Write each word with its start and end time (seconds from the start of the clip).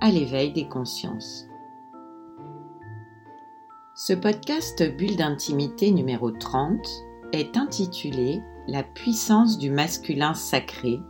à 0.00 0.10
l'éveil 0.10 0.52
des 0.52 0.68
consciences. 0.68 1.46
Ce 3.94 4.12
podcast 4.12 4.96
Bulle 4.96 5.16
d'intimité 5.16 5.90
numéro 5.90 6.30
30 6.30 6.78
est 7.32 7.56
intitulé 7.56 8.40
La 8.68 8.84
puissance 8.84 9.58
du 9.58 9.70
masculin 9.70 10.34
sacré, 10.34 11.00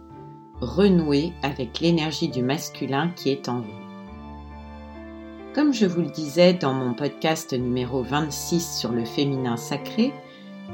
renouer 0.60 1.32
avec 1.42 1.80
l'énergie 1.80 2.28
du 2.28 2.42
masculin 2.42 3.10
qui 3.10 3.30
est 3.30 3.48
en 3.48 3.60
vous. 3.60 3.88
Comme 5.55 5.74
je 5.74 5.86
vous 5.86 6.00
le 6.00 6.10
disais 6.10 6.55
dans 6.55 6.72
mon 6.72 6.94
podcast 6.94 7.52
numéro 7.52 8.02
26 8.02 8.78
sur 8.78 8.92
le 8.92 9.05
féminin 9.05 9.56
sacré, 9.56 10.14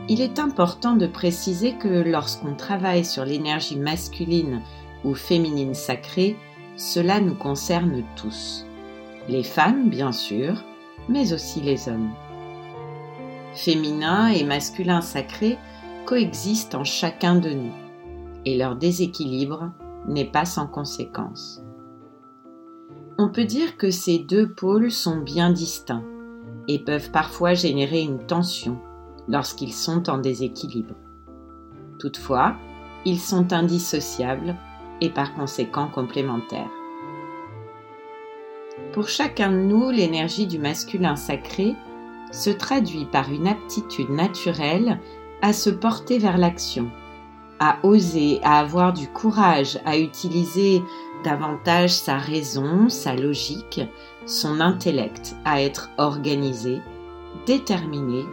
il 0.09 0.20
est 0.20 0.39
important 0.39 0.95
de 0.95 1.06
préciser 1.06 1.75
que 1.75 1.89
lorsqu'on 1.89 2.55
travaille 2.55 3.05
sur 3.05 3.25
l'énergie 3.25 3.78
masculine 3.78 4.61
ou 5.05 5.15
féminine 5.15 5.75
sacrée, 5.75 6.37
cela 6.77 7.20
nous 7.20 7.34
concerne 7.34 8.02
tous. 8.16 8.66
Les 9.28 9.42
femmes, 9.42 9.88
bien 9.88 10.12
sûr, 10.12 10.62
mais 11.09 11.33
aussi 11.33 11.61
les 11.61 11.89
hommes. 11.89 12.11
Féminin 13.55 14.28
et 14.28 14.44
masculin 14.44 15.00
sacré 15.00 15.58
coexistent 16.06 16.75
en 16.75 16.84
chacun 16.84 17.36
de 17.36 17.50
nous, 17.50 17.72
et 18.44 18.58
leur 18.58 18.77
déséquilibre 18.77 19.70
n'est 20.08 20.31
pas 20.31 20.44
sans 20.44 20.66
conséquence. 20.66 21.62
On 23.16 23.28
peut 23.28 23.44
dire 23.44 23.77
que 23.77 23.91
ces 23.91 24.19
deux 24.19 24.50
pôles 24.50 24.91
sont 24.91 25.19
bien 25.19 25.50
distincts 25.50 26.05
et 26.66 26.81
peuvent 26.81 27.11
parfois 27.11 27.55
générer 27.55 28.03
une 28.03 28.27
tension 28.27 28.78
lorsqu'ils 29.28 29.72
sont 29.72 30.11
en 30.11 30.19
déséquilibre. 30.19 30.94
Toutefois, 31.98 32.56
ils 33.05 33.20
sont 33.20 33.53
indissociables 33.53 34.56
par 35.08 35.34
conséquent 35.34 35.88
complémentaires. 35.88 36.70
Pour 38.92 39.08
chacun 39.08 39.50
de 39.50 39.56
nous, 39.56 39.91
l'énergie 39.91 40.47
du 40.47 40.58
masculin 40.58 41.16
sacré 41.16 41.74
se 42.33 42.50
traduit 42.50 43.06
par 43.06 43.30
une 43.30 43.47
aptitude 43.47 44.10
naturelle 44.10 45.00
à 45.42 45.52
se 45.52 45.70
porter 45.70 46.19
vers 46.19 46.38
l'action, 46.38 46.91
à 47.60 47.78
oser, 47.82 48.41
à 48.42 48.58
avoir 48.58 48.92
du 48.92 49.08
courage, 49.08 49.78
à 49.84 49.98
utiliser 49.98 50.82
davantage 51.25 51.91
sa 51.91 52.19
raison, 52.19 52.88
sa 52.88 53.14
logique, 53.14 53.80
son 54.27 54.60
intellect, 54.60 55.34
à 55.44 55.62
être 55.62 55.91
organisé, 55.98 56.80
déterminé 57.47 58.25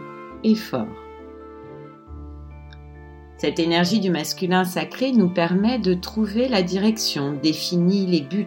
et 0.44 0.54
fort. 0.54 1.01
Cette 3.42 3.58
énergie 3.58 3.98
du 3.98 4.08
masculin 4.08 4.64
sacré 4.64 5.10
nous 5.10 5.28
permet 5.28 5.80
de 5.80 5.94
trouver 5.94 6.46
la 6.46 6.62
direction, 6.62 7.32
définit 7.32 8.06
les 8.06 8.20
buts, 8.20 8.46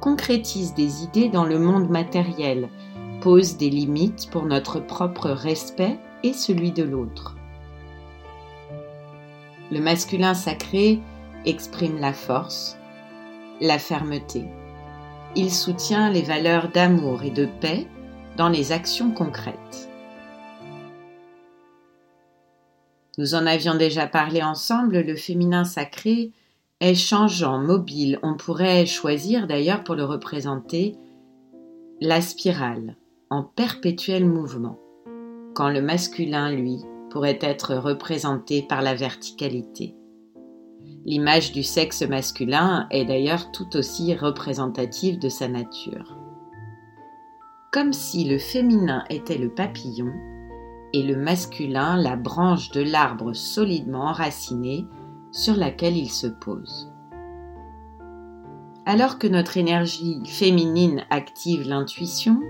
concrétise 0.00 0.72
des 0.72 1.02
idées 1.02 1.28
dans 1.28 1.44
le 1.44 1.58
monde 1.58 1.90
matériel, 1.90 2.70
pose 3.20 3.58
des 3.58 3.68
limites 3.68 4.30
pour 4.30 4.46
notre 4.46 4.80
propre 4.80 5.28
respect 5.28 5.98
et 6.22 6.32
celui 6.32 6.72
de 6.72 6.82
l'autre. 6.82 7.36
Le 9.70 9.80
masculin 9.80 10.32
sacré 10.32 10.98
exprime 11.44 11.98
la 11.98 12.14
force, 12.14 12.78
la 13.60 13.78
fermeté. 13.78 14.46
Il 15.34 15.52
soutient 15.52 16.08
les 16.08 16.22
valeurs 16.22 16.70
d'amour 16.70 17.22
et 17.22 17.30
de 17.30 17.46
paix 17.60 17.86
dans 18.38 18.48
les 18.48 18.72
actions 18.72 19.10
concrètes. 19.10 19.90
Nous 23.18 23.34
en 23.34 23.46
avions 23.46 23.74
déjà 23.74 24.06
parlé 24.06 24.42
ensemble, 24.42 25.00
le 25.00 25.16
féminin 25.16 25.64
sacré 25.64 26.32
est 26.80 26.94
changeant, 26.94 27.58
mobile. 27.58 28.18
On 28.22 28.34
pourrait 28.34 28.84
choisir 28.84 29.46
d'ailleurs 29.46 29.84
pour 29.84 29.94
le 29.94 30.04
représenter 30.04 30.96
la 32.00 32.20
spirale, 32.20 32.96
en 33.30 33.42
perpétuel 33.42 34.26
mouvement, 34.26 34.78
quand 35.54 35.70
le 35.70 35.80
masculin, 35.80 36.52
lui, 36.52 36.78
pourrait 37.10 37.38
être 37.40 37.74
représenté 37.74 38.62
par 38.62 38.82
la 38.82 38.94
verticalité. 38.94 39.94
L'image 41.06 41.52
du 41.52 41.62
sexe 41.62 42.02
masculin 42.02 42.86
est 42.90 43.06
d'ailleurs 43.06 43.50
tout 43.52 43.76
aussi 43.76 44.14
représentative 44.14 45.18
de 45.18 45.30
sa 45.30 45.48
nature. 45.48 46.18
Comme 47.72 47.94
si 47.94 48.24
le 48.24 48.38
féminin 48.38 49.04
était 49.08 49.38
le 49.38 49.48
papillon, 49.48 50.12
et 50.92 51.02
le 51.02 51.16
masculin 51.16 51.96
la 51.96 52.16
branche 52.16 52.70
de 52.70 52.82
l'arbre 52.82 53.32
solidement 53.32 54.06
enracinée 54.06 54.86
sur 55.32 55.56
laquelle 55.56 55.96
il 55.96 56.10
se 56.10 56.26
pose. 56.26 56.92
Alors 58.86 59.18
que 59.18 59.26
notre 59.26 59.56
énergie 59.56 60.20
féminine 60.24 61.04
active 61.10 61.68
l'intuition, 61.68 62.40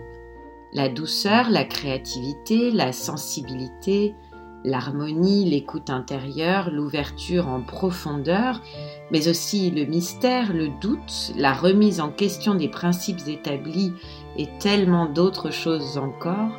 la 0.72 0.88
douceur, 0.88 1.48
la 1.48 1.64
créativité, 1.64 2.70
la 2.70 2.92
sensibilité, 2.92 4.14
l'harmonie, 4.66 5.48
l'écoute 5.48 5.90
intérieure, 5.90 6.70
l'ouverture 6.70 7.48
en 7.48 7.62
profondeur, 7.62 8.60
mais 9.10 9.28
aussi 9.28 9.70
le 9.70 9.84
mystère, 9.84 10.52
le 10.52 10.68
doute, 10.80 11.32
la 11.36 11.54
remise 11.54 12.00
en 12.00 12.10
question 12.10 12.54
des 12.54 12.68
principes 12.68 13.26
établis 13.26 13.92
et 14.36 14.48
tellement 14.58 15.06
d'autres 15.06 15.50
choses 15.50 15.96
encore, 15.96 16.50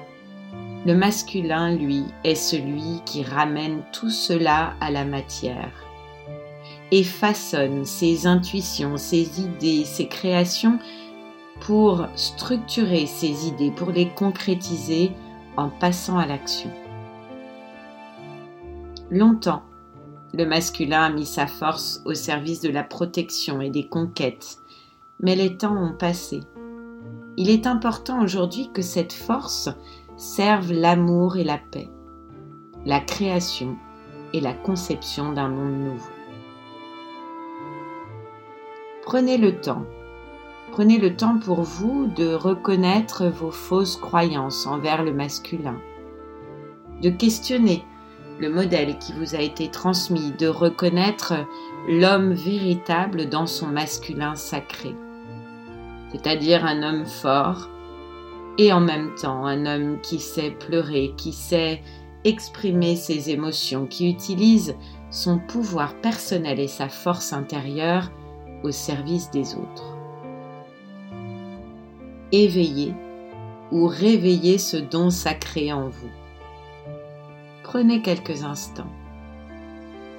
le 0.87 0.95
masculin, 0.95 1.75
lui, 1.75 2.05
est 2.23 2.35
celui 2.35 3.01
qui 3.05 3.21
ramène 3.21 3.83
tout 3.91 4.09
cela 4.09 4.73
à 4.79 4.89
la 4.89 5.03
matière 5.03 5.73
et 6.91 7.03
façonne 7.03 7.83
ses 7.83 8.25
intuitions, 8.25 8.95
ses 8.95 9.41
idées, 9.41 9.83
ses 9.83 10.07
créations 10.07 10.79
pour 11.59 12.07
structurer 12.15 13.05
ses 13.05 13.47
idées, 13.47 13.71
pour 13.71 13.91
les 13.91 14.07
concrétiser 14.07 15.11
en 15.57 15.67
passant 15.67 16.17
à 16.17 16.25
l'action. 16.25 16.71
Longtemps, 19.11 19.63
le 20.33 20.45
masculin 20.45 21.03
a 21.03 21.09
mis 21.09 21.25
sa 21.25 21.47
force 21.47 22.01
au 22.05 22.13
service 22.13 22.61
de 22.61 22.69
la 22.69 22.83
protection 22.83 23.59
et 23.59 23.69
des 23.69 23.89
conquêtes, 23.89 24.59
mais 25.19 25.35
les 25.35 25.57
temps 25.57 25.75
ont 25.75 25.97
passé. 25.97 26.39
Il 27.35 27.49
est 27.49 27.67
important 27.67 28.21
aujourd'hui 28.21 28.69
que 28.73 28.81
cette 28.81 29.13
force 29.13 29.69
servent 30.17 30.73
l'amour 30.73 31.37
et 31.37 31.43
la 31.43 31.57
paix, 31.57 31.89
la 32.85 32.99
création 32.99 33.77
et 34.33 34.41
la 34.41 34.53
conception 34.53 35.31
d'un 35.31 35.47
monde 35.47 35.77
nouveau. 35.77 36.11
Prenez 39.03 39.37
le 39.37 39.61
temps. 39.61 39.85
Prenez 40.71 40.97
le 40.97 41.15
temps 41.15 41.39
pour 41.39 41.61
vous 41.61 42.07
de 42.07 42.33
reconnaître 42.33 43.25
vos 43.27 43.51
fausses 43.51 43.95
croyances 43.95 44.67
envers 44.67 45.03
le 45.03 45.13
masculin, 45.13 45.77
de 47.01 47.09
questionner 47.09 47.85
le 48.39 48.49
modèle 48.49 48.97
qui 48.99 49.13
vous 49.13 49.33
a 49.33 49.39
été 49.39 49.69
transmis, 49.69 50.31
de 50.31 50.47
reconnaître 50.47 51.33
l'homme 51.87 52.33
véritable 52.33 53.29
dans 53.29 53.47
son 53.47 53.67
masculin 53.67 54.35
sacré, 54.35 54.93
c'est-à-dire 56.11 56.65
un 56.65 56.83
homme 56.83 57.05
fort, 57.05 57.69
et 58.57 58.73
en 58.73 58.79
même 58.79 59.13
temps 59.15 59.45
un 59.45 59.65
homme 59.65 59.99
qui 60.01 60.19
sait 60.19 60.51
pleurer, 60.51 61.13
qui 61.17 61.33
sait 61.33 61.81
exprimer 62.23 62.95
ses 62.95 63.29
émotions, 63.29 63.85
qui 63.85 64.09
utilise 64.09 64.75
son 65.09 65.39
pouvoir 65.39 65.95
personnel 65.95 66.59
et 66.59 66.67
sa 66.67 66.89
force 66.89 67.33
intérieure 67.33 68.11
au 68.63 68.71
service 68.71 69.29
des 69.31 69.55
autres. 69.55 69.97
Éveillez 72.31 72.93
ou 73.71 73.87
réveillez 73.87 74.57
ce 74.57 74.77
don 74.77 75.09
sacré 75.09 75.71
en 75.71 75.87
vous. 75.87 76.11
Prenez 77.63 78.01
quelques 78.01 78.43
instants 78.43 78.91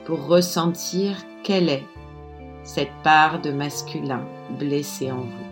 pour 0.05 0.27
ressentir 0.27 1.17
quelle 1.43 1.69
est 1.69 1.85
cette 2.63 2.93
part 3.03 3.41
de 3.41 3.51
masculin 3.51 4.23
blessée 4.59 5.11
en 5.11 5.21
vous. 5.21 5.48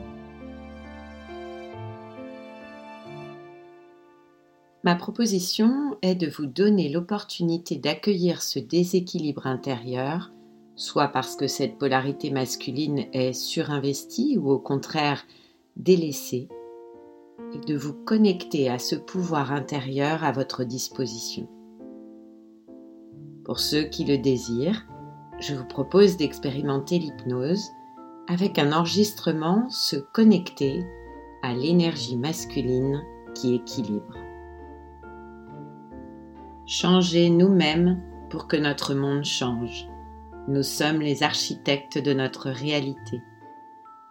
Ma 4.87 4.95
proposition 4.95 5.99
est 6.01 6.15
de 6.15 6.29
vous 6.29 6.47
donner 6.47 6.89
l'opportunité 6.89 7.75
d'accueillir 7.75 8.41
ce 8.41 8.61
déséquilibre 8.61 9.49
intérieur, 9.49 10.31
soit 10.77 11.09
parce 11.09 11.35
que 11.35 11.49
cette 11.49 11.77
polarité 11.77 12.31
masculine 12.31 13.07
est 13.13 13.33
surinvestie 13.33 14.39
ou 14.39 14.49
au 14.49 14.61
contraire 14.61 15.25
délaissée, 15.75 16.47
et 17.53 17.59
de 17.67 17.77
vous 17.77 17.95
connecter 17.95 18.71
à 18.71 18.79
ce 18.79 18.95
pouvoir 18.95 19.51
intérieur 19.51 20.23
à 20.23 20.31
votre 20.31 20.63
disposition. 20.63 21.49
Pour 23.45 23.59
ceux 23.59 23.83
qui 23.83 24.05
le 24.05 24.19
désirent, 24.19 24.87
je 25.41 25.57
vous 25.57 25.67
propose 25.67 26.17
d'expérimenter 26.17 27.01
l'hypnose 27.01 27.71
avec 28.29 28.57
un 28.61 28.73
enregistrement 28.73 29.69
se 29.69 29.97
connecter 29.97 30.85
à 31.43 31.55
l'énergie 31.55 32.17
masculine 32.17 33.03
qui 33.35 33.57
équilibre. 33.57 34.26
Changer 36.69 37.31
nous-mêmes 37.31 38.03
pour 38.29 38.49
que 38.49 38.57
notre 38.57 38.93
monde 38.93 39.25
change. 39.25 39.87
Nous 40.49 40.65
sommes 40.65 41.01
les 41.01 41.23
architectes 41.23 41.97
de 41.97 42.13
notre 42.13 42.51
réalité. 42.51 43.23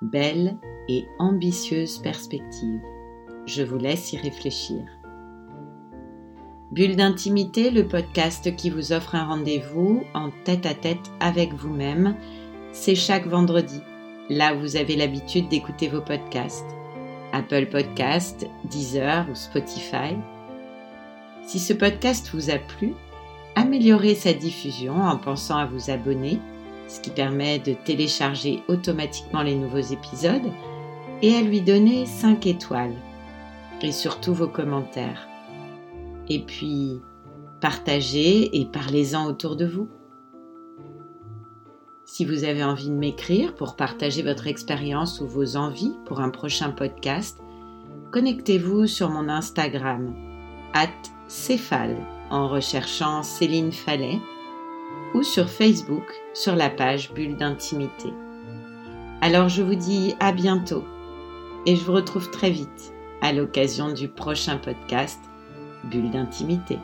Belle 0.01 0.57
et 0.87 1.05
ambitieuse 1.19 1.97
perspective. 1.97 2.79
Je 3.45 3.61
vous 3.61 3.77
laisse 3.77 4.13
y 4.13 4.17
réfléchir. 4.17 4.85
Bulle 6.71 6.95
d'intimité, 6.95 7.71
le 7.71 7.89
podcast 7.89 8.55
qui 8.55 8.69
vous 8.69 8.93
offre 8.93 9.15
un 9.15 9.25
rendez-vous 9.25 10.05
en 10.13 10.29
tête 10.45 10.65
à 10.65 10.73
tête 10.73 11.11
avec 11.19 11.53
vous-même, 11.53 12.15
c'est 12.71 12.95
chaque 12.95 13.27
vendredi, 13.27 13.81
là 14.29 14.55
où 14.55 14.61
vous 14.61 14.77
avez 14.77 14.95
l'habitude 14.95 15.49
d'écouter 15.49 15.89
vos 15.89 16.01
podcasts. 16.01 16.73
Apple 17.33 17.65
Podcast, 17.65 18.47
Deezer 18.63 19.27
ou 19.29 19.35
Spotify. 19.35 20.15
Si 21.45 21.59
ce 21.59 21.73
podcast 21.73 22.31
vous 22.33 22.49
a 22.49 22.57
plu, 22.57 22.95
améliorez 23.55 24.15
sa 24.15 24.33
diffusion 24.33 24.95
en 24.95 25.15
pensant 25.17 25.57
à 25.57 25.67
vous 25.67 25.91
abonner, 25.91 26.39
ce 26.87 26.99
qui 26.99 27.11
permet 27.11 27.59
de 27.59 27.73
télécharger 27.73 28.63
automatiquement 28.67 29.43
les 29.43 29.55
nouveaux 29.55 29.77
épisodes, 29.77 30.51
et 31.21 31.35
à 31.35 31.41
lui 31.41 31.61
donner 31.61 32.07
5 32.07 32.47
étoiles, 32.47 32.95
et 33.81 33.91
surtout 33.91 34.33
vos 34.33 34.47
commentaires. 34.47 35.27
Et 36.29 36.39
puis, 36.39 36.99
partagez 37.61 38.59
et 38.59 38.65
parlez-en 38.65 39.27
autour 39.27 39.55
de 39.55 39.67
vous. 39.67 39.87
Si 42.05 42.25
vous 42.25 42.43
avez 42.43 42.63
envie 42.63 42.89
de 42.89 42.95
m'écrire 42.95 43.53
pour 43.53 43.75
partager 43.75 44.23
votre 44.23 44.47
expérience 44.47 45.21
ou 45.21 45.27
vos 45.27 45.57
envies 45.57 45.93
pour 46.05 46.21
un 46.21 46.29
prochain 46.29 46.71
podcast, 46.71 47.39
connectez-vous 48.11 48.87
sur 48.87 49.09
mon 49.09 49.29
Instagram, 49.29 50.34
at 50.75 50.89
Céphale, 51.27 51.97
en 52.29 52.47
recherchant 52.47 53.23
Céline 53.23 53.71
Fallet, 53.71 54.19
ou 55.15 55.23
sur 55.23 55.49
Facebook 55.49 56.03
sur 56.33 56.55
la 56.55 56.69
page 56.69 57.13
Bulle 57.13 57.37
d'intimité. 57.37 58.13
Alors 59.21 59.49
je 59.49 59.63
vous 59.63 59.75
dis 59.75 60.13
à 60.19 60.33
bientôt 60.33 60.83
et 61.65 61.75
je 61.75 61.83
vous 61.83 61.93
retrouve 61.93 62.29
très 62.29 62.51
vite 62.51 62.93
à 63.21 63.31
l'occasion 63.31 63.91
du 63.91 64.09
prochain 64.09 64.57
podcast 64.57 65.19
Bulle 65.85 66.11
d'intimité. 66.11 66.77